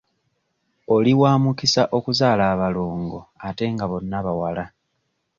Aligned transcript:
Oli 0.95 1.11
wa 1.21 1.31
mukisa 1.43 1.83
okuzaala 1.97 2.43
abalongo 2.53 3.19
ate 3.47 3.65
nga 3.73 3.85
bonna 3.91 4.17
bawala. 4.25 4.65